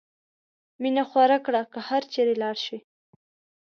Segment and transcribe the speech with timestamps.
[0.81, 2.77] مینه خوره کړه که هر چېرې لاړ شې.